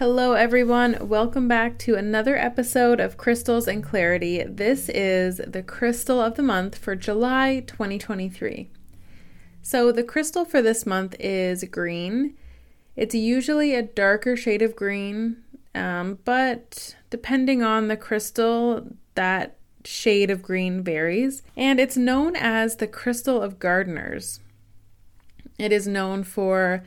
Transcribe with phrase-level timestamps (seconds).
[0.00, 0.96] Hello, everyone.
[1.10, 4.42] Welcome back to another episode of Crystals and Clarity.
[4.44, 8.70] This is the crystal of the month for July 2023.
[9.60, 12.34] So, the crystal for this month is green.
[12.96, 15.36] It's usually a darker shade of green,
[15.74, 18.86] um, but depending on the crystal,
[19.16, 21.42] that shade of green varies.
[21.58, 24.40] And it's known as the crystal of gardeners.
[25.58, 26.84] It is known for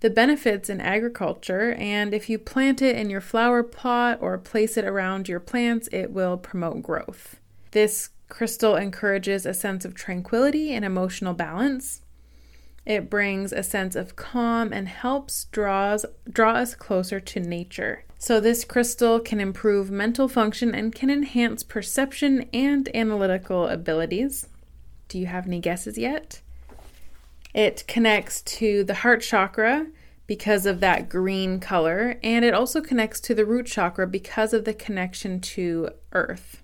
[0.00, 4.76] the benefits in agriculture, and if you plant it in your flower pot or place
[4.76, 7.38] it around your plants, it will promote growth.
[7.72, 12.00] This crystal encourages a sense of tranquility and emotional balance.
[12.86, 18.04] It brings a sense of calm and helps draws draw us closer to nature.
[18.18, 24.48] So this crystal can improve mental function and can enhance perception and analytical abilities.
[25.08, 26.40] Do you have any guesses yet?
[27.54, 29.86] It connects to the heart chakra
[30.26, 34.64] because of that green color, and it also connects to the root chakra because of
[34.64, 36.62] the connection to earth.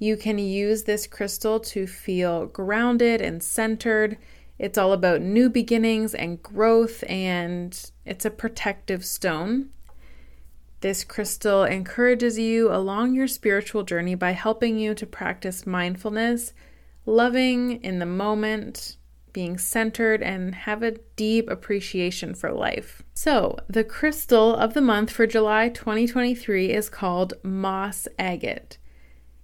[0.00, 4.18] You can use this crystal to feel grounded and centered.
[4.58, 9.70] It's all about new beginnings and growth, and it's a protective stone.
[10.80, 16.52] This crystal encourages you along your spiritual journey by helping you to practice mindfulness,
[17.06, 18.96] loving in the moment,
[19.32, 23.02] being centered, and have a deep appreciation for life.
[23.14, 28.78] So, the crystal of the month for July 2023 is called Moss Agate.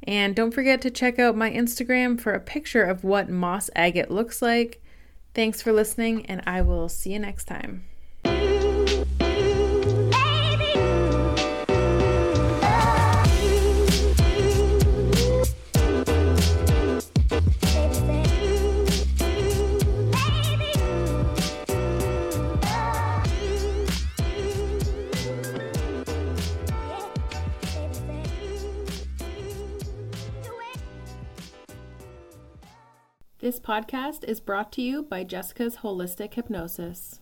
[0.03, 4.11] And don't forget to check out my Instagram for a picture of what moss agate
[4.11, 4.83] looks like.
[5.34, 7.84] Thanks for listening, and I will see you next time.
[33.40, 37.14] This podcast is brought to you by Jessica's Holistic Hypnosis.